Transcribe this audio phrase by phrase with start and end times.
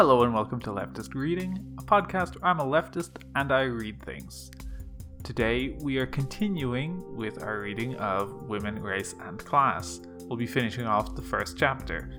[0.00, 4.02] Hello and welcome to Leftist Reading, a podcast where I'm a leftist and I read
[4.02, 4.50] things.
[5.22, 10.00] Today we are continuing with our reading of Women, Race and Class.
[10.20, 12.16] We'll be finishing off the first chapter.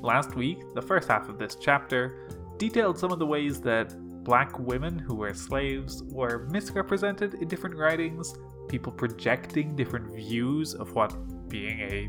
[0.00, 3.94] Last week, the first half of this chapter detailed some of the ways that
[4.24, 8.34] black women who were slaves were misrepresented in different writings,
[8.66, 11.14] people projecting different views of what
[11.48, 12.08] being a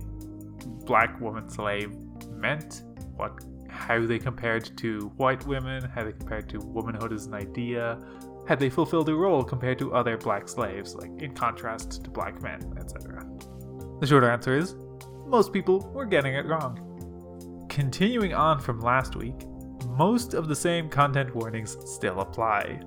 [0.88, 1.96] black woman slave
[2.32, 2.82] meant,
[3.18, 3.40] what
[3.82, 8.00] how they compared to white women, how they compared to womanhood as an idea,
[8.48, 12.42] had they fulfilled a role compared to other black slaves, like in contrast to black
[12.42, 13.26] men, etc.
[14.00, 14.76] The short answer is
[15.26, 17.68] most people were getting it wrong.
[17.70, 19.46] Continuing on from last week,
[19.98, 22.82] most of the same content warnings still apply.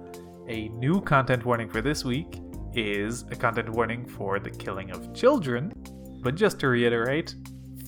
[0.49, 2.41] A new content warning for this week
[2.75, 5.73] is a content warning for the killing of children.
[6.23, 7.35] But just to reiterate,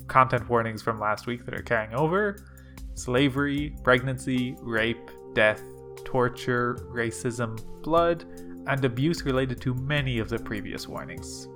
[0.09, 2.56] content warnings from last week that are carrying over
[2.97, 5.63] slavery, pregnancy, rape, death,
[6.05, 8.25] torture, racism, blood,
[8.67, 11.49] and abuse related to many of the previous warnings.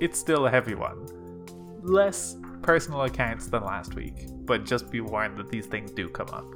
[0.00, 1.06] It's still a heavy one.
[1.82, 6.28] Less personal accounts than last week, but just be warned that these things do come
[6.28, 6.46] up.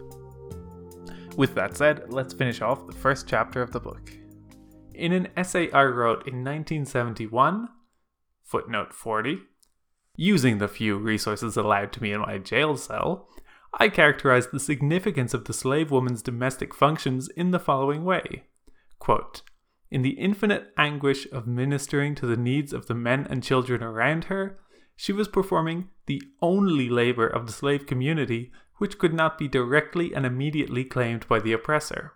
[1.37, 4.13] With that said, let's finish off the first chapter of the book.
[4.95, 7.69] In an essay I wrote in 1971,
[8.45, 9.39] footnote 40,
[10.17, 13.29] using the few resources allowed to me in my jail cell,
[13.73, 18.45] I characterize the significance of the slave woman's domestic functions in the following way
[18.99, 19.43] Quote,
[19.91, 24.25] In the infinite anguish of ministering to the needs of the men and children around
[24.25, 24.59] her,
[24.97, 30.15] she was performing the only labor of the slave community which could not be directly
[30.15, 32.15] and immediately claimed by the oppressor.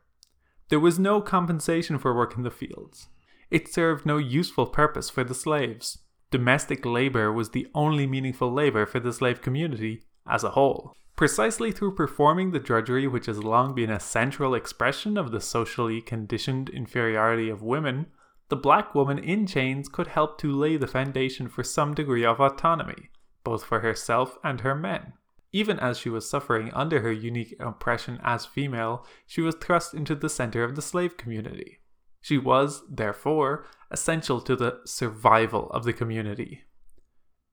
[0.70, 3.08] There was no compensation for work in the fields.
[3.50, 5.98] It served no useful purpose for the slaves.
[6.30, 10.94] Domestic labor was the only meaningful labor for the slave community as a whole.
[11.16, 16.00] Precisely through performing the drudgery which has long been a central expression of the socially
[16.00, 18.06] conditioned inferiority of women,
[18.48, 22.40] the black woman in chains could help to lay the foundation for some degree of
[22.40, 23.10] autonomy,
[23.44, 25.12] both for herself and her men.
[25.52, 30.16] Even as she was suffering under her unique oppression as female, she was thrust into
[30.16, 31.78] the center of the slave community.
[32.20, 36.62] She was, therefore, essential to the survival of the community.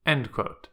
[0.04, 0.70] End quote.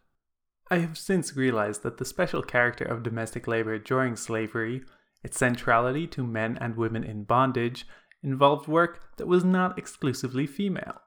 [0.71, 4.85] I have since realized that the special character of domestic labor during slavery,
[5.23, 7.87] its centrality to men and women in bondage,
[8.23, 11.01] involved work that was not exclusively female.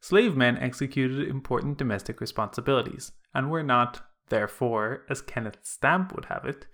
[0.00, 6.44] Slave men executed important domestic responsibilities, and were not, therefore, as Kenneth Stampp would have
[6.44, 6.66] it,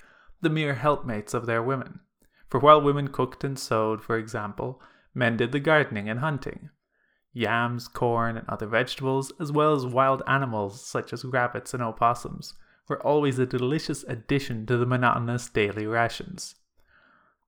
[0.43, 2.01] the mere helpmates of their women.
[2.51, 4.83] For while women cooked and sewed, for example,
[5.15, 6.71] men did the gardening and hunting
[7.37, 12.55] yams, corn, and other vegetables, as well as wild animals such as rabbits and opossums,
[12.89, 16.55] were always a delicious addition to the monotonous daily rations.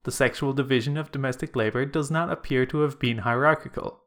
[0.04, 4.00] The sexual division of domestic labor does not appear to have been hierarchical.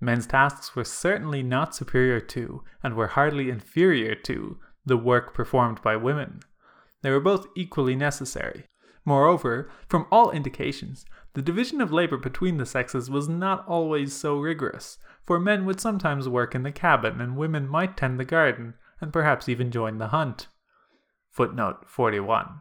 [0.00, 5.82] Men's tasks were certainly not superior to, and were hardly inferior to, the work performed
[5.82, 6.40] by women.
[7.02, 8.66] They were both equally necessary.
[9.04, 14.38] Moreover, from all indications, the division of labor between the sexes was not always so
[14.38, 18.74] rigorous, for men would sometimes work in the cabin and women might tend the garden
[19.00, 20.46] and perhaps even join the hunt.
[21.30, 22.60] Footnote 41.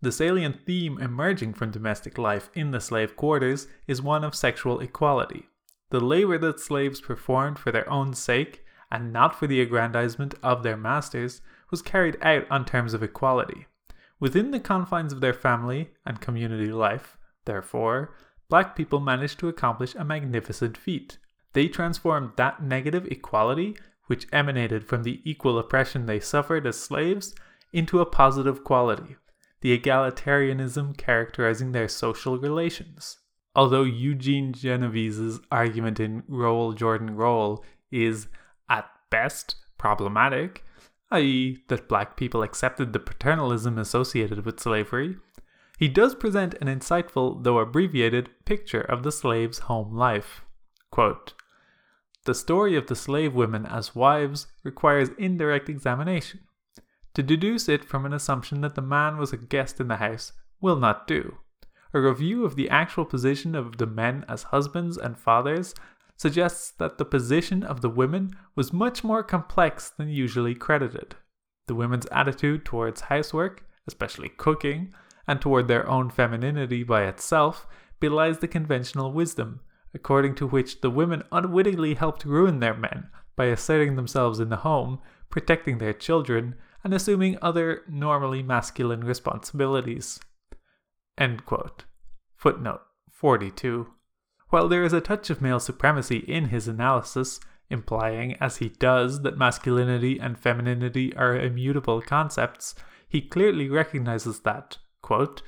[0.00, 4.80] The salient theme emerging from domestic life in the slave quarters is one of sexual
[4.80, 5.48] equality.
[5.90, 10.62] The labor that slaves performed for their own sake and not for the aggrandizement of
[10.62, 13.66] their masters was carried out on terms of equality.
[14.18, 18.14] Within the confines of their family and community life, therefore,
[18.48, 21.18] black people managed to accomplish a magnificent feat
[21.52, 23.76] they transformed that negative equality,
[24.06, 27.34] which emanated from the equal oppression they suffered as slaves,
[27.72, 29.16] into a positive quality,
[29.60, 33.18] the egalitarianism characterizing their social relations.
[33.54, 38.28] Although Eugene Genovese's argument in Roll Jordan Roll is,
[38.68, 40.64] at best, problematic,
[41.10, 45.16] i.e., that black people accepted the paternalism associated with slavery,
[45.82, 50.44] he does present an insightful, though abbreviated, picture of the slave's home life.
[50.92, 51.34] Quote,
[52.24, 56.38] the story of the slave women as wives requires indirect examination.
[57.14, 60.32] To deduce it from an assumption that the man was a guest in the house
[60.60, 61.38] will not do.
[61.92, 65.74] A review of the actual position of the men as husbands and fathers
[66.16, 71.16] suggests that the position of the women was much more complex than usually credited.
[71.66, 74.94] The women's attitude towards housework, especially cooking,
[75.26, 77.66] and toward their own femininity by itself
[78.00, 79.60] belies the conventional wisdom
[79.94, 84.58] according to which the women unwittingly helped ruin their men by asserting themselves in the
[84.58, 84.98] home,
[85.30, 86.54] protecting their children,
[86.84, 90.20] and assuming other normally masculine responsibilities.
[92.36, 92.80] Footnote
[93.10, 93.88] 42.
[94.48, 97.40] While there is a touch of male supremacy in his analysis,
[97.70, 102.74] implying, as he does, that masculinity and femininity are immutable concepts,
[103.08, 104.78] he clearly recognizes that,
[105.12, 105.42] quote,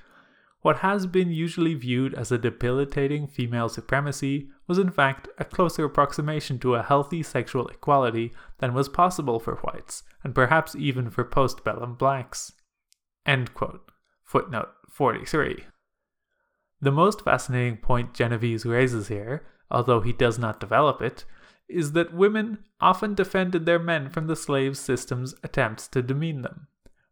[0.61, 5.85] what has been usually viewed as a debilitating female supremacy was in fact a closer
[5.85, 11.25] approximation to a healthy sexual equality than was possible for whites, and perhaps even for
[11.25, 12.53] postbellum blacks.
[14.23, 15.65] Footnote 43.
[16.81, 21.25] The most fascinating point Genovese raises here, although he does not develop it,
[21.69, 26.69] is that women often defended their men from the slave system's attempts to demean them.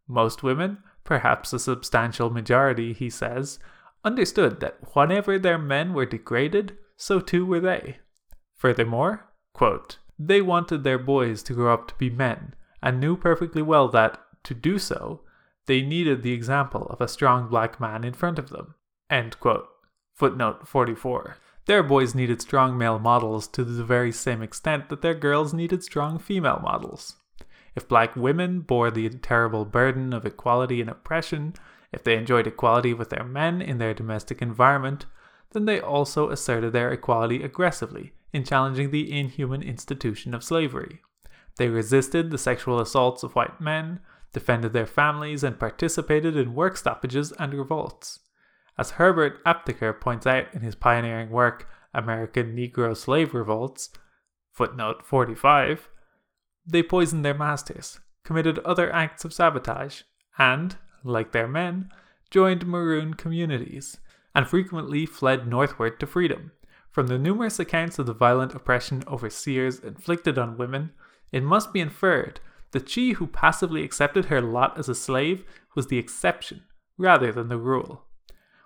[0.07, 3.59] Most women perhaps a substantial majority, he says,
[4.03, 7.97] understood that whenever their men were degraded, so too were they.
[8.55, 13.61] Furthermore, quote, they wanted their boys to grow up to be men, and knew perfectly
[13.61, 15.21] well that, to do so,
[15.65, 18.75] they needed the example of a strong black man in front of them.
[20.13, 21.37] Footnote 44.
[21.65, 25.83] Their boys needed strong male models to the very same extent that their girls needed
[25.83, 27.15] strong female models.
[27.75, 31.53] If black women bore the terrible burden of equality and oppression,
[31.91, 35.05] if they enjoyed equality with their men in their domestic environment,
[35.51, 41.01] then they also asserted their equality aggressively in challenging the inhuman institution of slavery.
[41.57, 43.99] They resisted the sexual assaults of white men,
[44.33, 48.19] defended their families, and participated in work stoppages and revolts.
[48.77, 53.91] As Herbert Aptheker points out in his pioneering work, American Negro Slave Revolts,
[54.51, 55.89] footnote 45,
[56.65, 60.01] they poisoned their masters, committed other acts of sabotage,
[60.37, 61.91] and, like their men,
[62.29, 63.97] joined maroon communities,
[64.33, 66.51] and frequently fled northward to freedom.
[66.89, 70.91] From the numerous accounts of the violent oppression overseers inflicted on women,
[71.31, 72.39] it must be inferred
[72.71, 75.43] that she who passively accepted her lot as a slave
[75.75, 76.63] was the exception
[76.97, 78.05] rather than the rule.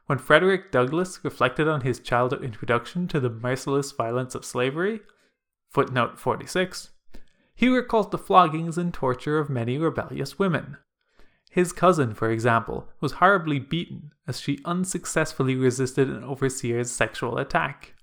[0.07, 5.01] When Frederick Douglass reflected on his childhood introduction to the merciless violence of slavery,
[5.69, 6.91] footnote 46,
[7.57, 10.77] he recalls the floggings and torture of many rebellious women.
[11.49, 17.95] His cousin, for example, was horribly beaten as she unsuccessfully resisted an overseer's sexual attack.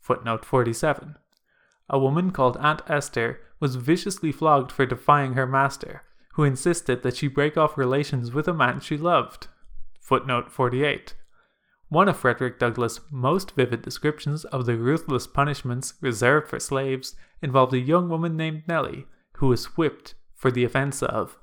[0.00, 1.14] Footnote 47.
[1.88, 6.02] A woman called Aunt Esther was viciously flogged for defying her master,
[6.32, 9.46] who insisted that she break off relations with a man she loved.
[10.00, 11.14] Footnote 48.
[11.88, 17.72] One of Frederick Douglass' most vivid descriptions of the ruthless punishments reserved for slaves involved
[17.72, 21.38] a young woman named Nellie who was whipped for the offense of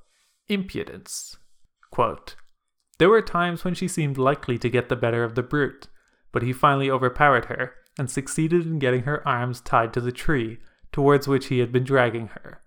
[0.48, 1.38] impudence.
[1.90, 2.36] Quote,
[2.98, 5.88] there were times when she seemed likely to get the better of the brute,
[6.32, 10.60] but he finally overpowered her and succeeded in getting her arms tied to the tree
[10.92, 12.62] towards which he had been dragging her.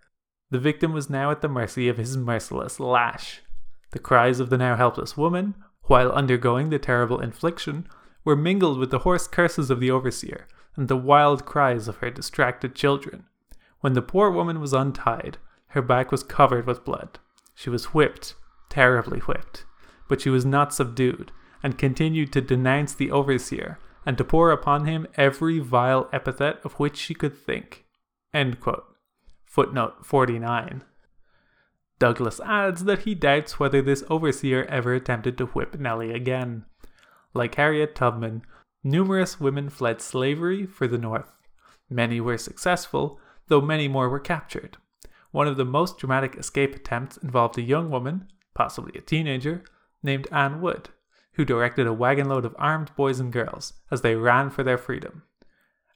[0.51, 3.43] The victim was now at the mercy of his merciless lash.
[3.93, 5.55] The cries of the now helpless woman,
[5.89, 7.89] while undergoing the terrible infliction,
[8.25, 10.47] were mingled with the hoarse curses of the overseer,
[10.77, 13.25] and the wild cries of her distracted children.
[13.81, 15.39] When the poor woman was untied,
[15.69, 17.19] her back was covered with blood.
[17.55, 18.35] She was whipped,
[18.69, 19.65] terribly whipped,
[20.09, 21.33] but she was not subdued,
[21.63, 26.75] and continued to denounce the overseer and to pour upon him every vile epithet of
[26.75, 27.85] which she could think.
[29.45, 30.85] Footnote 49.
[31.99, 36.65] Douglass adds that he doubts whether this overseer ever attempted to whip Nellie again.
[37.35, 38.43] Like Harriet Tubman,
[38.85, 41.33] Numerous women fled slavery for the North.
[41.91, 44.77] Many were successful, though many more were captured.
[45.33, 49.65] One of the most dramatic escape attempts involved a young woman, possibly a teenager,
[50.03, 50.91] named Anne Wood,
[51.33, 55.23] who directed a wagonload of armed boys and girls as they ran for their freedom.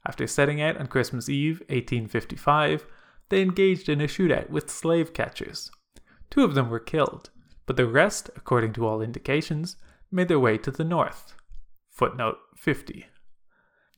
[0.05, 2.85] After setting out on Christmas Eve, 1855,
[3.29, 5.71] they engaged in a shootout with slave catchers.
[6.33, 7.29] Two of them were killed,
[7.67, 9.75] but the rest, according to all indications,
[10.11, 11.35] made their way to the north.
[11.91, 13.05] Footnote 50.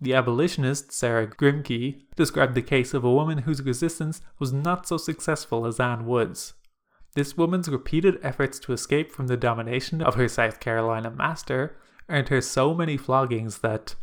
[0.02, 4.98] The abolitionist Sarah Grimke described the case of a woman whose resistance was not so
[4.98, 6.56] successful as Anne Wood's.
[7.14, 11.78] This woman's repeated efforts to escape from the domination of her South Carolina master
[12.10, 13.96] earned her so many floggings that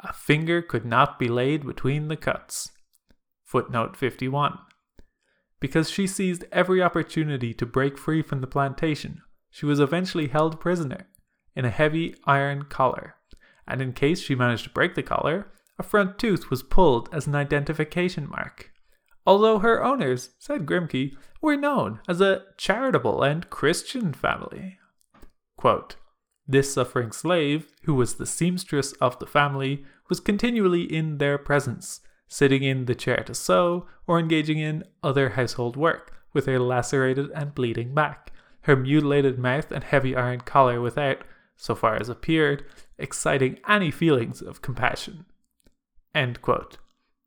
[0.00, 2.72] a finger could not be laid between the cuts.
[3.46, 4.58] Footnote 51.
[5.60, 10.60] Because she seized every opportunity to break free from the plantation, she was eventually held
[10.60, 11.06] prisoner
[11.54, 13.16] in a heavy iron collar
[13.70, 15.46] and in case she managed to break the collar,
[15.78, 18.72] a front tooth was pulled as an identification mark.
[19.24, 24.78] Although her owners, said Grimke, were known as a charitable and Christian family.
[25.56, 25.96] Quote,
[26.48, 32.00] this suffering slave, who was the seamstress of the family, was continually in their presence,
[32.30, 37.28] sitting in the chair to sew or engaging in other household work, with her lacerated
[37.34, 38.32] and bleeding back,
[38.62, 41.18] her mutilated mouth and heavy iron collar without
[41.56, 42.64] so far as appeared,
[42.98, 45.26] exciting any feelings of compassion.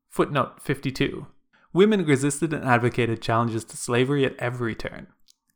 [0.08, 1.26] Footnote 52.
[1.72, 5.08] Women resisted and advocated challenges to slavery at every turn.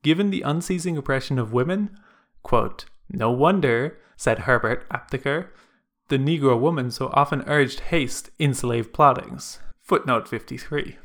[0.03, 1.97] Given the unceasing oppression of women,
[2.43, 5.49] quote, no wonder, said Herbert Aptheker,
[6.09, 9.61] the Negro woman so often urged haste in slave plottings.
[9.83, 10.97] Footnote 53.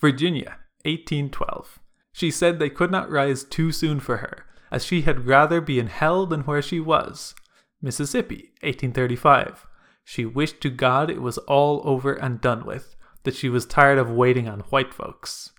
[0.00, 1.78] Virginia, 1812.
[2.12, 5.78] She said they could not rise too soon for her, as she had rather be
[5.78, 7.34] in hell than where she was.
[7.80, 9.66] Mississippi, 1835.
[10.04, 13.98] She wished to God it was all over and done with, that she was tired
[13.98, 15.50] of waiting on white folks.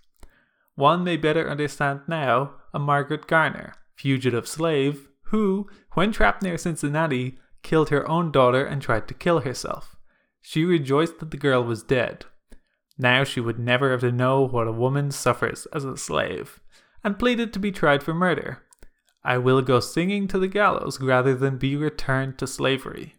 [0.75, 7.37] One may better understand now a Margaret Garner, fugitive slave, who, when trapped near Cincinnati,
[7.63, 9.95] killed her own daughter and tried to kill herself.
[10.41, 12.25] She rejoiced that the girl was dead.
[12.97, 16.59] Now she would never have to know what a woman suffers as a slave,
[17.03, 18.61] and pleaded to be tried for murder.
[19.23, 23.15] I will go singing to the gallows rather than be returned to slavery.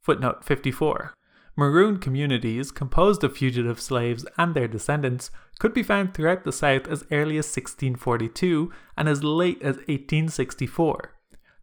[0.00, 1.12] Footnote 54.
[1.56, 6.86] Maroon communities, composed of fugitive slaves and their descendants, could be found throughout the South
[6.86, 11.15] as early as 1642 and as late as 1864.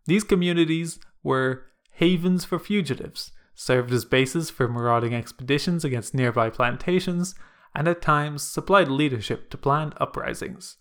[0.05, 7.35] These communities were havens for fugitives, served as bases for marauding expeditions against nearby plantations,
[7.75, 10.77] and at times supplied leadership to planned uprisings.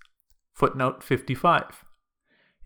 [0.52, 1.84] Footnote 55.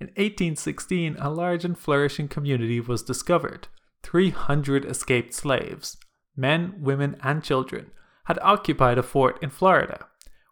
[0.01, 3.69] In 1816, a large and flourishing community was discovered.
[4.03, 5.97] 300 escaped slaves,
[6.37, 7.91] men, women, and children,
[8.25, 10.07] had occupied a fort in Florida.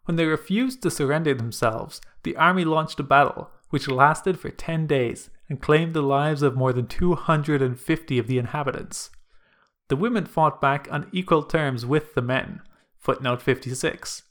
[0.05, 4.87] When they refused to surrender themselves, the army launched a battle which lasted for 10
[4.87, 9.09] days and claimed the lives of more than 250 of the inhabitants.
[9.87, 12.61] The women fought back on equal terms with the men.
[12.97, 14.23] Footnote 56.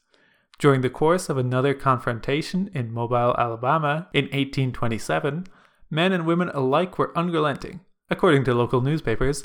[0.58, 5.46] During the course of another confrontation in Mobile, Alabama in 1827,
[5.90, 7.80] men and women alike were unrelenting,
[8.10, 9.44] according to local newspapers,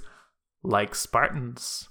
[0.63, 1.87] like Spartans.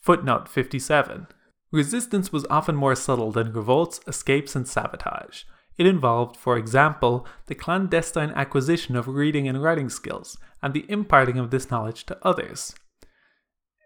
[0.00, 1.26] Footnote 57.
[1.72, 5.42] Resistance was often more subtle than revolts, escapes, and sabotage.
[5.78, 11.38] It involved, for example, the clandestine acquisition of reading and writing skills and the imparting
[11.38, 12.74] of this knowledge to others.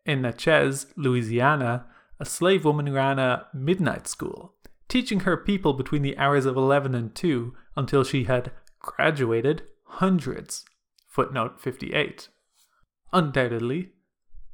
[0.06, 1.86] In Natchez, Louisiana,
[2.18, 4.54] a slave woman ran a midnight school,
[4.88, 10.64] teaching her people between the hours of 11 and 2 until she had graduated hundreds.
[11.08, 12.28] Footnote 58.
[13.12, 13.90] Undoubtedly,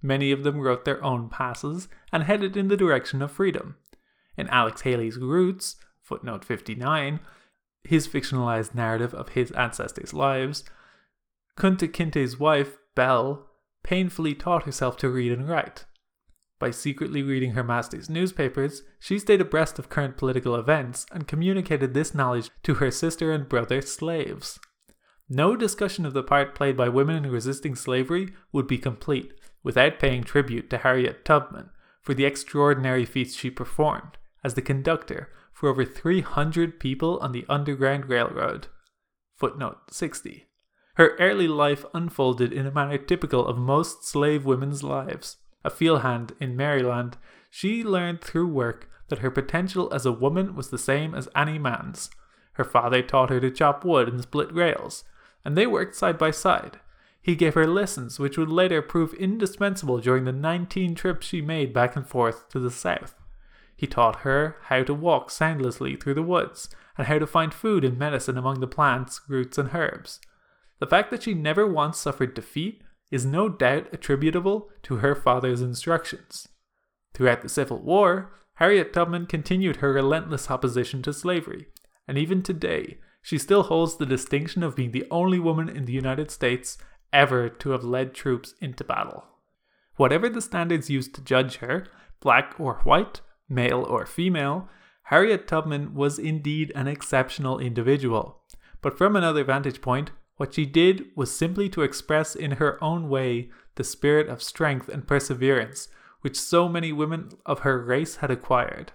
[0.00, 3.76] many of them wrote their own passes and headed in the direction of freedom.
[4.38, 7.20] In Alex Haley's Roots, footnote 59,
[7.84, 10.64] his fictionalized narrative of his ancestors' lives,
[11.58, 13.46] Kunta Kinte's wife, Belle,
[13.82, 15.84] painfully taught herself to read and write.
[16.58, 21.92] By secretly reading her master's newspapers, she stayed abreast of current political events and communicated
[21.92, 24.58] this knowledge to her sister and brother slaves.
[25.28, 29.32] No discussion of the part played by women in resisting slavery would be complete
[29.62, 31.70] without paying tribute to Harriet Tubman
[32.00, 37.46] for the extraordinary feats she performed as the conductor for over 300 people on the
[37.48, 38.66] Underground Railroad.
[39.36, 40.44] Footnote 60.
[40.96, 45.38] Her early life unfolded in a manner typical of most slave women's lives.
[45.64, 47.16] A field hand in Maryland,
[47.48, 51.58] she learned through work that her potential as a woman was the same as any
[51.58, 52.10] man's.
[52.52, 55.04] Her father taught her to chop wood and split rails,
[55.42, 56.80] and they worked side by side.
[57.22, 61.72] He gave her lessons which would later prove indispensable during the 19 trips she made
[61.72, 63.14] back and forth to the south.
[63.76, 67.84] He taught her how to walk soundlessly through the woods and how to find food
[67.84, 70.20] and medicine among the plants, roots, and herbs.
[70.78, 75.60] The fact that she never once suffered defeat is no doubt attributable to her father's
[75.60, 76.48] instructions.
[77.14, 81.66] Throughout the Civil War, Harriet Tubman continued her relentless opposition to slavery,
[82.08, 85.92] and even today, she still holds the distinction of being the only woman in the
[85.92, 86.78] United States
[87.12, 89.24] ever to have led troops into battle.
[89.96, 91.86] Whatever the standards used to judge her,
[92.20, 94.68] black or white, male or female,
[95.04, 98.42] Harriet Tubman was indeed an exceptional individual.
[98.82, 103.08] But from another vantage point, what she did was simply to express in her own
[103.08, 105.88] way the spirit of strength and perseverance
[106.20, 108.92] which so many women of her race had acquired.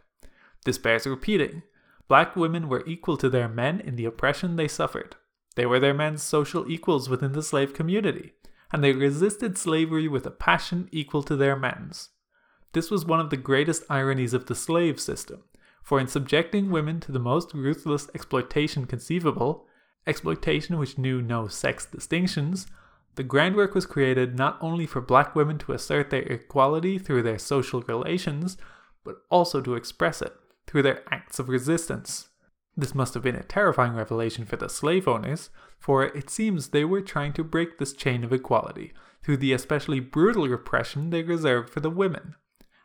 [0.65, 1.63] This bears repeating.
[2.07, 5.15] Black women were equal to their men in the oppression they suffered.
[5.55, 8.33] They were their men's social equals within the slave community,
[8.71, 12.09] and they resisted slavery with a passion equal to their men's.
[12.73, 15.43] This was one of the greatest ironies of the slave system,
[15.83, 19.65] for in subjecting women to the most ruthless exploitation conceivable,
[20.07, 22.67] exploitation which knew no sex distinctions,
[23.15, 27.37] the groundwork was created not only for black women to assert their equality through their
[27.37, 28.57] social relations,
[29.03, 30.33] but also to express it
[30.65, 32.29] through their acts of resistance.
[32.77, 36.85] This must have been a terrifying revelation for the slave owners, for it seems they
[36.85, 41.69] were trying to break this chain of equality through the especially brutal repression they reserved
[41.69, 42.35] for the women.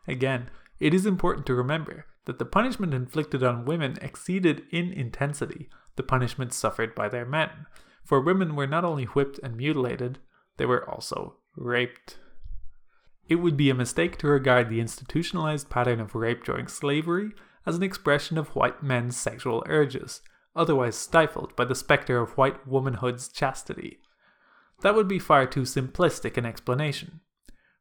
[0.07, 0.49] Again,
[0.79, 6.03] it is important to remember that the punishment inflicted on women exceeded in intensity the
[6.03, 7.65] punishment suffered by their men,
[8.03, 10.19] for women were not only whipped and mutilated,
[10.57, 12.19] they were also raped.
[13.27, 17.31] It would be a mistake to regard the institutionalized pattern of rape during slavery
[17.65, 20.21] as an expression of white men's sexual urges,
[20.55, 23.99] otherwise stifled by the spectre of white womanhood's chastity.
[24.81, 27.19] That would be far too simplistic an explanation.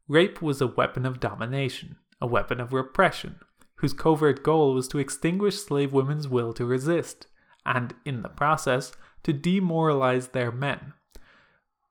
[0.08, 3.40] Rape was a weapon of domination, a weapon of repression,
[3.76, 7.26] whose covert goal was to extinguish slave women's will to resist,
[7.64, 8.92] and, in the process,
[9.22, 10.92] to demoralize their men.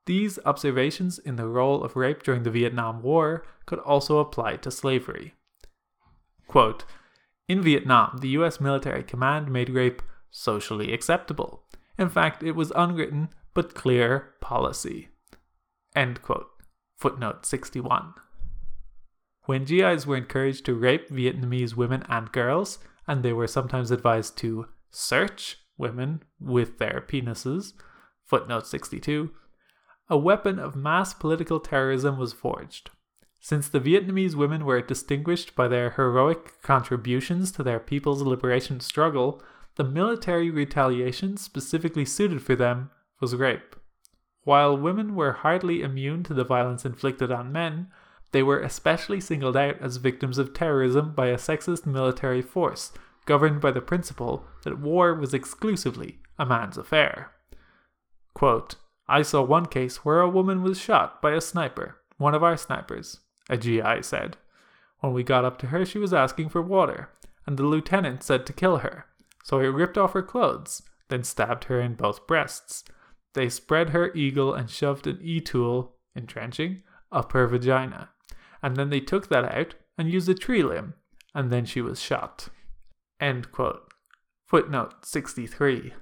[0.05, 4.71] These observations in the role of rape during the Vietnam War could also apply to
[4.71, 5.33] slavery.
[6.47, 6.85] Quote,
[7.47, 10.01] in Vietnam, the US military command made rape
[10.31, 11.63] socially acceptable.
[11.97, 15.09] In fact, it was unwritten but clear policy.
[15.95, 16.49] End quote.
[16.97, 18.13] Footnote 61.
[19.45, 24.37] When GIs were encouraged to rape Vietnamese women and girls, and they were sometimes advised
[24.39, 27.73] to search women with their penises,
[28.25, 29.31] footnote 62,
[30.09, 32.89] a weapon of mass political terrorism was forged.
[33.39, 39.43] Since the Vietnamese women were distinguished by their heroic contributions to their people's liberation struggle,
[39.75, 42.89] the military retaliation specifically suited for them
[43.21, 43.75] was rape.
[44.43, 47.91] While women were hardly immune to the violence inflicted on men,
[48.31, 52.91] they were especially singled out as victims of terrorism by a sexist military force
[53.25, 57.31] governed by the principle that war was exclusively a man's affair.
[58.33, 58.75] Quote,
[59.07, 62.57] I saw one case where a woman was shot by a sniper, one of our
[62.57, 64.37] snipers a GI said.
[64.99, 67.09] When we got up to her, she was asking for water,
[67.45, 69.05] and the lieutenant said to kill her.
[69.43, 72.83] So he ripped off her clothes, then stabbed her in both breasts.
[73.33, 78.09] They spread her eagle and shoved an e tool, entrenching, up her vagina.
[78.65, 80.95] And then they took that out and used a tree limb,
[81.35, 82.49] and then she was shot.
[83.19, 83.93] End quote.
[84.47, 85.93] Footnote 63.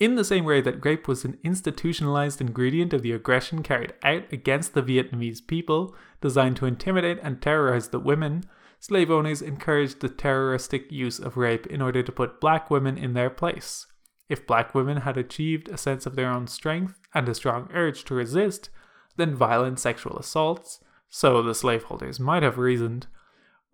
[0.00, 4.22] In the same way that rape was an institutionalized ingredient of the aggression carried out
[4.32, 8.44] against the Vietnamese people, designed to intimidate and terrorize the women,
[8.80, 13.12] slave owners encouraged the terroristic use of rape in order to put black women in
[13.12, 13.86] their place.
[14.30, 18.04] If black women had achieved a sense of their own strength and a strong urge
[18.04, 18.70] to resist,
[19.18, 20.80] then violent sexual assaults,
[21.14, 23.06] so the slaveholders might have reasoned,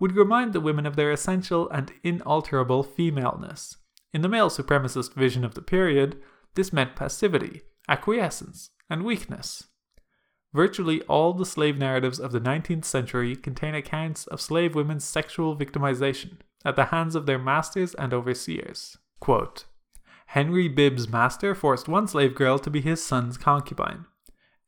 [0.00, 3.76] would remind the women of their essential and inalterable femaleness.
[4.12, 6.20] In the male supremacist vision of the period,
[6.56, 9.68] this meant passivity, acquiescence, and weakness.
[10.52, 15.56] Virtually all the slave narratives of the 19th century contain accounts of slave women's sexual
[15.56, 18.98] victimization at the hands of their masters and overseers.
[19.20, 19.64] Quote,
[20.26, 24.06] Henry Bibb's master forced one slave girl to be his son's concubine.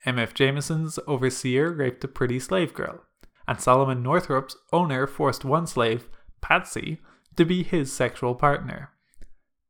[0.07, 0.33] M.F.
[0.35, 3.05] Jamieson's overseer raped a pretty slave girl,
[3.47, 6.09] and Solomon Northup's owner forced one slave,
[6.41, 7.01] Patsy,
[7.37, 8.91] to be his sexual partner.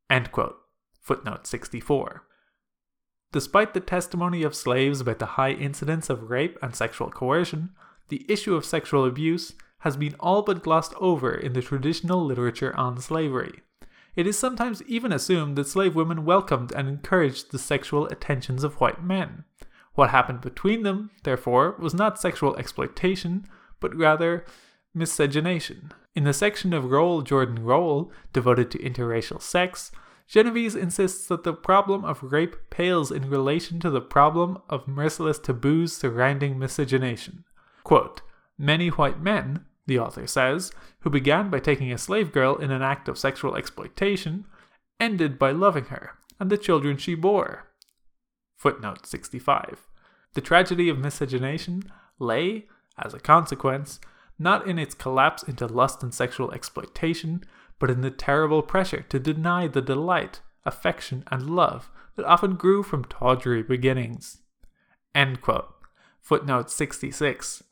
[0.09, 0.57] End quote.
[1.01, 2.23] Footnote 64.
[3.31, 7.71] Despite the testimony of slaves about the high incidence of rape and sexual coercion,
[8.09, 12.75] the issue of sexual abuse has been all but glossed over in the traditional literature
[12.77, 13.61] on slavery.
[14.15, 18.79] It is sometimes even assumed that slave women welcomed and encouraged the sexual attentions of
[18.81, 19.45] white men.
[19.93, 23.45] What happened between them, therefore, was not sexual exploitation,
[23.79, 24.45] but rather
[24.93, 25.91] miscegenation.
[26.15, 29.91] In the section of Roll Jordan Roll devoted to interracial sex,
[30.27, 35.39] Genovese insists that the problem of rape pales in relation to the problem of merciless
[35.39, 37.43] taboos surrounding miscegenation.
[37.83, 38.21] Quote,
[38.57, 42.81] Many white men, the author says, who began by taking a slave girl in an
[42.81, 44.45] act of sexual exploitation,
[44.99, 47.70] ended by loving her and the children she bore.
[48.61, 49.87] Footnote 65.
[50.35, 51.81] The tragedy of miscegenation
[52.19, 53.99] lay, as a consequence,
[54.37, 57.43] not in its collapse into lust and sexual exploitation,
[57.79, 62.83] but in the terrible pressure to deny the delight, affection, and love that often grew
[62.83, 64.43] from tawdry beginnings.
[66.21, 67.63] Footnote 66.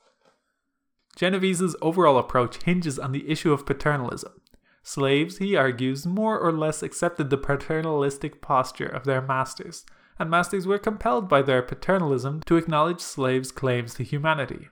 [1.15, 4.41] Genovese's overall approach hinges on the issue of paternalism.
[4.81, 9.85] Slaves, he argues, more or less accepted the paternalistic posture of their masters,
[10.19, 14.67] and masters were compelled by their paternalism to acknowledge slaves' claims to humanity.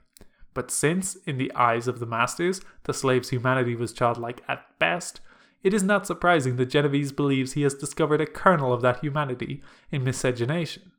[0.54, 5.22] But since, in the eyes of the masters, the slave's humanity was childlike at best,
[5.64, 9.62] it is not surprising that Genovese believes he has discovered a kernel of that humanity
[9.92, 10.92] in miscegenation.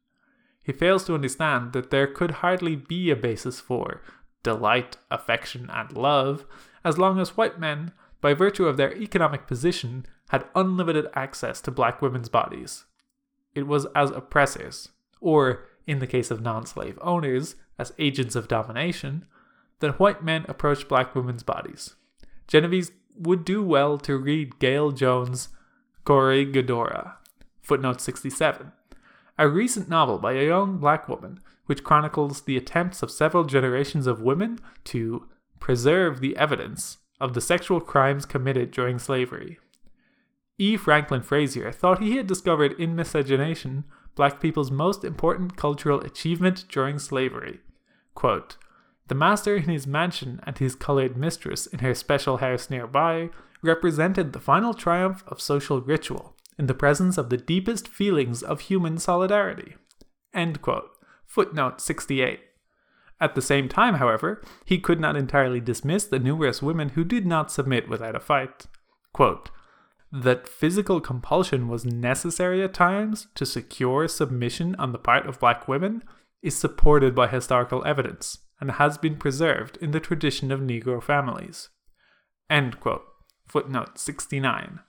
[0.63, 4.03] He fails to understand that there could hardly be a basis for
[4.43, 6.45] delight, affection, and love
[6.85, 11.71] as long as white men, by virtue of their economic position, had unlimited access to
[11.71, 12.85] black women's bodies.
[13.55, 18.49] It was as oppressors, or in the case of non slave owners, as agents of
[18.49, 19.25] domination,
[19.81, 21.95] that white men approached black women's bodies.
[22.47, 25.49] Genovese would do well to read Gayl Jones'
[26.05, 27.15] Corregidora,
[27.61, 28.73] footnote 67,
[29.39, 34.07] a recent novel by a young black woman which chronicles the attempts of several generations
[34.07, 35.29] of women to
[35.61, 39.59] preserve the evidence of the sexual crimes committed during slavery.
[40.59, 40.77] E.
[40.77, 43.85] Franklin Frazier thought he had discovered in miscegenation
[44.17, 47.61] black people's most important cultural achievement during slavery.
[48.15, 48.57] Quote,
[49.07, 53.31] the master in his mansion and his colored mistress in her special house nearby
[53.63, 58.63] represented the final triumph of social ritual in the presence of the deepest feelings of
[58.63, 59.77] human solidarity.
[60.35, 60.91] End quote.
[61.27, 62.41] Footnote 68.
[63.21, 67.27] At the same time, however, he could not entirely dismiss the numerous women who did
[67.27, 68.67] not submit without a fight.
[69.13, 69.51] Quote,
[70.13, 75.69] that physical compulsion was necessary at times to secure submission on the part of black
[75.69, 76.03] women
[76.43, 81.69] is supported by historical evidence and has been preserved in the tradition of Negro families.
[82.49, 83.05] End quote.
[83.47, 84.81] Footnote 69.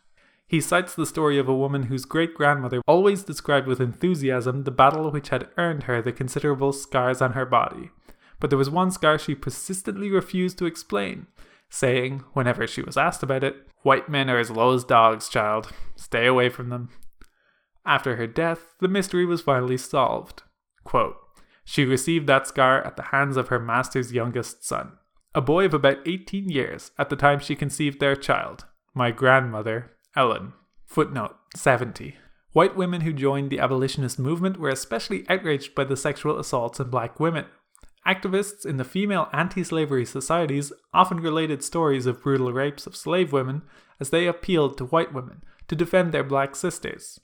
[0.48, 4.72] He cites the story of a woman whose great grandmother always described with enthusiasm the
[4.72, 7.92] battle which had earned her the considerable scars on her body.
[8.40, 11.28] But there was one scar she persistently refused to explain,
[11.70, 15.72] saying, whenever she was asked about it, White men are as low as dogs, child.
[15.96, 16.90] Stay away from them.
[17.86, 20.44] After her death, the mystery was finally solved.
[20.84, 21.16] Quote,
[21.64, 24.94] she received that scar at the hands of her master's youngest son,
[25.36, 29.92] a boy of about 18 years at the time she conceived their child, my grandmother,
[30.16, 30.54] Ellen.
[30.86, 32.16] Footnote 70.
[32.52, 36.90] White women who joined the abolitionist movement were especially outraged by the sexual assaults on
[36.90, 37.46] black women.
[38.08, 43.32] Activists in the female anti slavery societies often related stories of brutal rapes of slave
[43.32, 43.62] women
[44.00, 47.20] as they appealed to white women to defend their black sisters.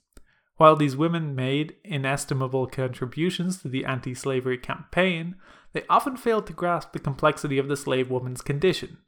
[0.56, 5.36] While these women made inestimable contributions to the anti slavery campaign,
[5.72, 8.98] they often failed to grasp the complexity of the slave woman's condition.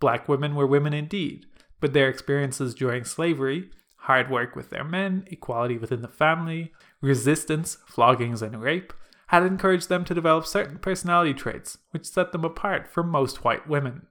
[0.00, 1.46] Black women were women indeed,
[1.80, 3.70] but their experiences during slavery
[4.02, 8.92] hard work with their men, equality within the family, resistance, floggings, and rape
[9.28, 13.68] had encouraged them to develop certain personality traits which set them apart from most white
[13.68, 14.06] women.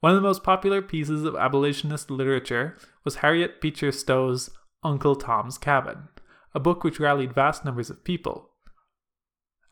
[0.00, 4.50] One of the most popular pieces of abolitionist literature was Harriet Beecher Stowe's
[4.82, 6.08] Uncle Tom's Cabin,
[6.54, 8.50] a book which rallied vast numbers of people,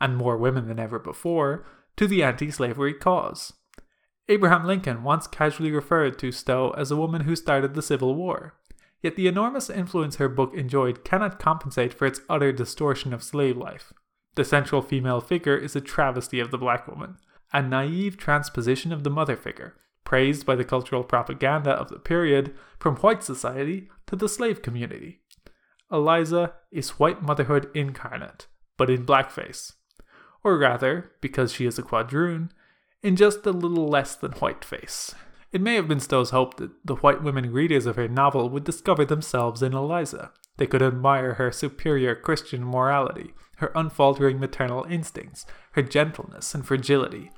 [0.01, 1.64] and more women than ever before,
[1.96, 3.55] to the anti slavery cause.
[4.29, 8.55] Abraham Lincoln once casually referred to Stowe as a woman who started the Civil War.
[9.03, 13.57] Yet the enormous influence her book enjoyed cannot compensate for its utter distortion of slave
[13.57, 13.92] life.
[14.38, 17.16] The central female figure is a travesty of the black woman,
[17.53, 19.74] a naive transposition of the mother figure,
[20.05, 25.22] praised by the cultural propaganda of the period from white society to the slave community.
[25.90, 28.46] Eliza is white motherhood incarnate,
[28.77, 29.72] but in blackface.
[30.44, 32.53] Or rather, because she is a quadroon,
[33.03, 35.16] in just a little less than whiteface.
[35.51, 38.62] It may have been Stowe's hope that the white women readers of her novel would
[38.62, 40.31] discover themselves in Eliza.
[40.59, 47.31] They could admire her superior Christian morality, her unfaltering maternal instincts, her gentleness and fragility.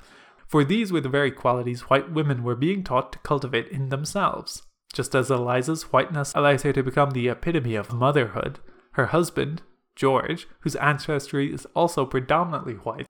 [0.47, 4.63] For these were the very qualities white women were being taught to cultivate in themselves.
[4.93, 8.59] Just as Eliza's whiteness allows her to become the epitome of motherhood,
[8.93, 9.63] her husband,
[9.95, 13.07] George, whose ancestry is also predominantly white,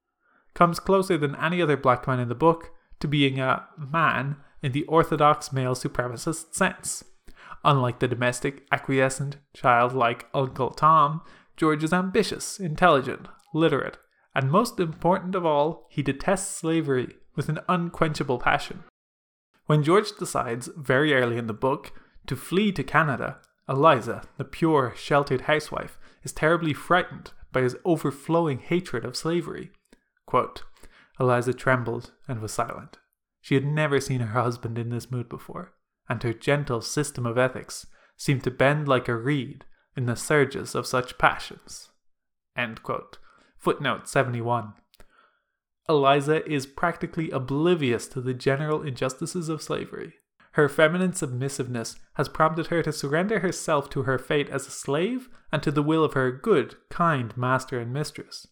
[0.55, 4.73] comes closer than any other black man in the book to being a man in
[4.73, 7.05] the orthodox male supremacist sense.
[7.65, 11.23] Unlike the domestic, acquiescent, childlike Uncle Tom,
[11.61, 13.99] George is ambitious, intelligent, literate,
[14.35, 18.83] and most important of all, he detests slavery with an unquenchable passion.
[19.67, 21.93] When George decides, very early in the book,
[22.29, 28.61] to flee to Canada, Eliza, the pure, sheltered housewife, is terribly frightened by his overflowing
[28.61, 29.71] hatred of slavery.
[30.25, 30.63] Quote,
[31.21, 32.97] Eliza trembled and was silent.
[33.43, 35.75] She had never seen her husband in this mood before,
[36.09, 40.75] and her gentle system of ethics seemed to bend like a reed in the surges
[40.75, 41.91] of such passions.
[43.57, 44.73] Footnote 71.
[45.89, 50.15] Eliza is practically oblivious to the general injustices of slavery.
[50.53, 55.29] Her feminine submissiveness has prompted her to surrender herself to her fate as a slave
[55.53, 58.47] and to the will of her good, kind master and mistress.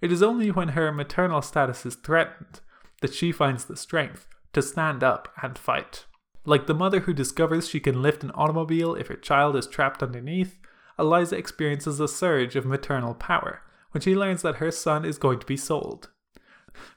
[0.00, 2.60] It is only when her maternal status is threatened
[3.00, 6.06] that she finds the strength to stand up and fight.
[6.44, 10.02] Like the mother who discovers she can lift an automobile if her child is trapped
[10.02, 10.58] underneath,
[10.98, 15.38] Eliza experiences a surge of maternal power when she learns that her son is going
[15.38, 16.10] to be sold.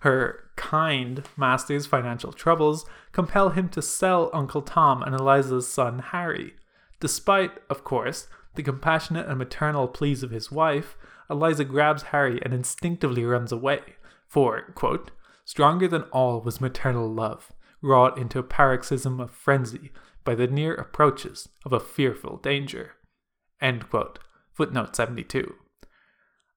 [0.01, 6.55] Her kind master's financial troubles compel him to sell Uncle Tom and Eliza's son Harry.
[6.99, 10.97] Despite, of course, the compassionate and maternal pleas of his wife,
[11.29, 13.79] Eliza grabs Harry and instinctively runs away,
[14.27, 15.11] for, quote,
[15.45, 19.91] stronger than all was maternal love, wrought into a paroxysm of frenzy
[20.25, 22.95] by the near approaches of a fearful danger.
[23.61, 24.19] End quote.
[24.53, 25.55] Footnote 72.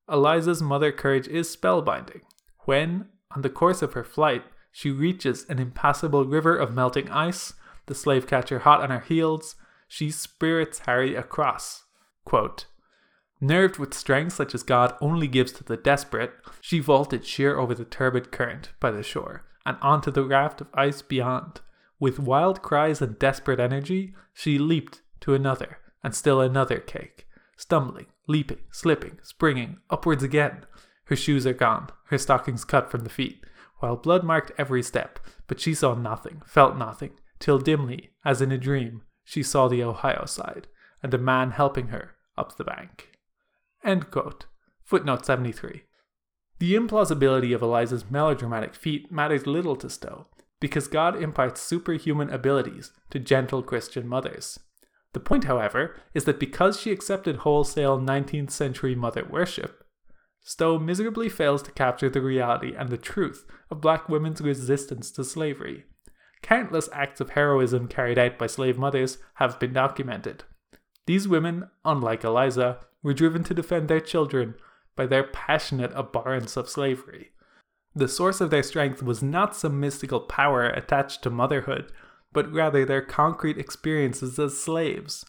[0.09, 2.23] Eliza's mother courage is spellbinding.
[2.65, 7.55] When, on the course of her flight, she reaches an impassable river of melting ice,
[7.87, 11.85] the slave catcher hot on her heels, she spirits Harry across.
[12.25, 12.67] Quote,
[13.41, 17.75] Nerved with strength such as God only gives to the desperate, she vaulted sheer over
[17.75, 21.61] the turbid current by the shore and onto the raft of ice beyond.
[21.99, 28.07] With wild cries and desperate energy, she leaped to another and still another cake, stumbling,
[28.27, 30.65] leaping, slipping, springing, upwards again.
[31.05, 33.45] Her shoes are gone, her stockings cut from the feet,
[33.79, 38.53] while blood marked every step, but she saw nothing, felt nothing, till dimly, as in
[38.53, 40.69] a dream, she saw the Ohio side,
[41.03, 43.19] and a man helping her up the bank.
[44.85, 45.83] Footnote 73.
[46.59, 50.29] The implausibility of Eliza's melodramatic feat matters little to Stowe,
[50.61, 54.61] because God imparts superhuman abilities to gentle Christian mothers.
[55.13, 59.85] The point, however, is that because she accepted wholesale 19th century mother worship,
[60.41, 65.23] Stowe miserably fails to capture the reality and the truth of black women's resistance to
[65.23, 65.85] slavery,
[66.43, 70.43] Countless acts of heroism carried out by slave mothers have been documented.
[71.07, 74.57] These women, unlike Eliza, were driven to defend their children
[74.97, 77.31] by their passionate abhorrence of slavery.
[77.95, 81.93] The source of their strength was not some mystical power attached to motherhood,
[82.33, 85.25] but rather their concrete experiences as slaves.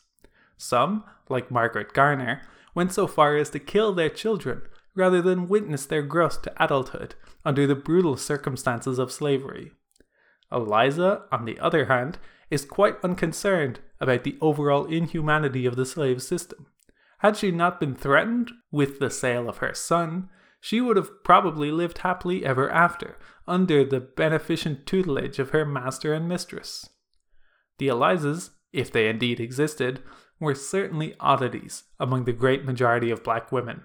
[0.58, 2.42] Some, like Margaret Garner,
[2.74, 4.62] went so far as to kill their children
[4.96, 9.72] rather than witness their growth to adulthood under the brutal circumstances of slavery.
[10.52, 16.22] Eliza, on the other hand, is quite unconcerned about the overall inhumanity of the slave
[16.22, 16.68] system.
[17.20, 21.72] Had she not been threatened with the sale of her son, she would have probably
[21.72, 26.90] lived happily ever after, under the beneficent tutelage of her master and mistress.
[27.78, 30.02] The Elizas, if they indeed existed,
[30.40, 33.84] were certainly oddities among the great majority of black women.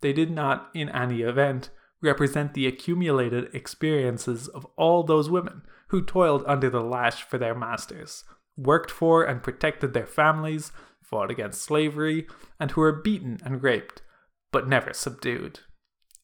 [0.00, 6.04] They did not, in any event, represent the accumulated experiences of all those women who
[6.04, 8.24] toiled under the lash for their masters,
[8.56, 12.26] worked for and protected their families, fought against slavery,
[12.58, 14.02] and who were beaten and raped,
[14.50, 15.60] but never subdued.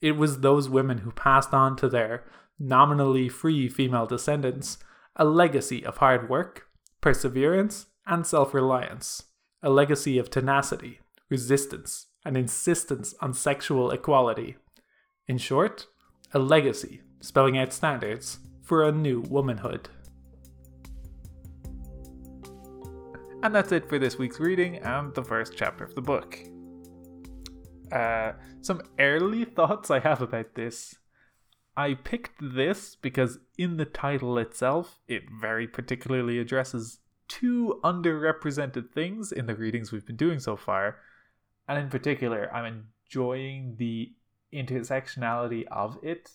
[0.00, 2.24] It was those women who passed on to their
[2.58, 4.78] nominally free female descendants
[5.16, 6.67] a legacy of hard work,
[7.00, 9.24] perseverance, and self reliance,
[9.62, 14.56] a legacy of tenacity, resistance, and insistence on sexual equality
[15.26, 15.86] in short,
[16.32, 19.88] a legacy spelling out standards for a new womanhood.
[23.42, 26.38] And that's it for this week's reading and the first chapter of the book.
[27.92, 30.96] Uh, some early thoughts I have about this.
[31.78, 39.30] I picked this because in the title itself, it very particularly addresses two underrepresented things
[39.30, 40.96] in the readings we've been doing so far.
[41.68, 44.12] And in particular, I'm enjoying the
[44.52, 46.32] intersectionality of it.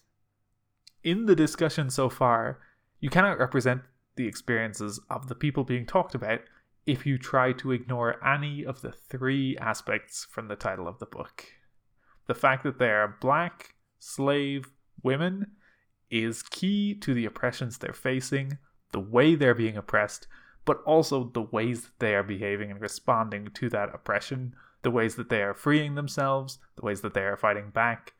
[1.03, 2.60] In the discussion so far,
[3.01, 3.82] you cannot represent
[4.15, 6.39] the experiences of the people being talked about
[6.86, 11.06] if you try to ignore any of the three aspects from the title of the
[11.06, 11.47] book.
[12.27, 14.71] The fact that they are black, slave,
[15.04, 15.52] women
[16.10, 18.58] is key to the oppressions they're facing,
[18.92, 20.28] the way they're being oppressed,
[20.66, 25.16] but also the ways that they are behaving and responding to that oppression the ways
[25.16, 28.13] that they are freeing themselves, the ways that they are fighting back.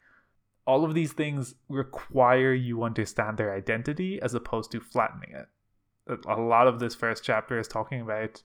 [0.66, 6.20] All of these things require you understand their identity as opposed to flattening it.
[6.26, 8.44] A lot of this first chapter is talking about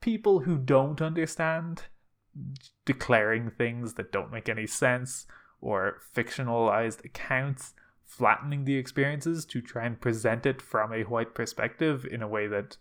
[0.00, 1.84] people who don't understand
[2.84, 5.26] declaring things that don't make any sense
[5.66, 7.74] or fictionalized accounts
[8.04, 12.46] flattening the experiences to try and present it from a white perspective in a way
[12.46, 12.76] that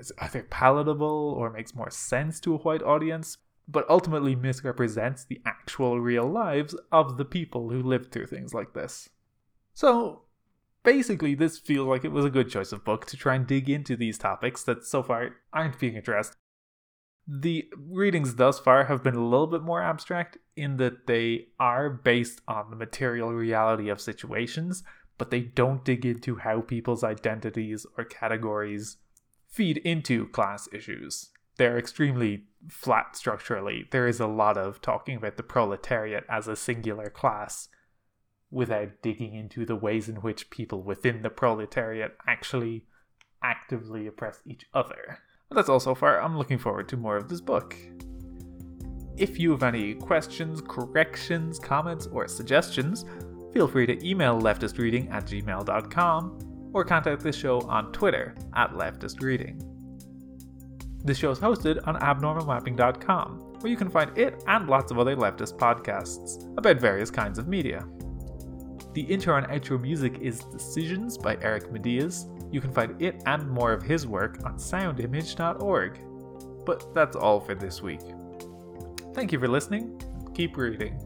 [0.00, 3.36] is either palatable or makes more sense to a white audience,
[3.68, 8.72] but ultimately misrepresents the actual real lives of the people who lived through things like
[8.72, 9.10] this.
[9.74, 10.22] So,
[10.84, 13.68] basically, this feels like it was a good choice of book to try and dig
[13.68, 16.34] into these topics that so far aren't being addressed.
[17.26, 21.88] The readings thus far have been a little bit more abstract in that they are
[21.88, 24.82] based on the material reality of situations,
[25.16, 28.98] but they don't dig into how people's identities or categories
[29.48, 33.86] feed into class issues they're extremely flat structurally.
[33.90, 37.68] There is a lot of talking about the proletariat as a singular class
[38.50, 42.86] without digging into the ways in which people within the proletariat actually
[43.42, 45.18] actively oppress each other.
[45.54, 46.20] That's all so far.
[46.20, 47.76] I'm looking forward to more of this book.
[49.16, 53.04] If you have any questions, corrections, comments, or suggestions,
[53.52, 59.62] feel free to email leftistreading at gmail.com or contact the show on Twitter at leftistreading.
[61.04, 65.14] This show is hosted on abnormalmapping.com, where you can find it and lots of other
[65.14, 67.86] leftist podcasts about various kinds of media.
[68.94, 72.26] The intro and outro music is Decisions by Eric Matyas.
[72.54, 75.98] You can find it and more of his work on soundimage.org.
[76.64, 77.98] But that's all for this week.
[79.12, 80.00] Thank you for listening.
[80.36, 80.96] Keep reading.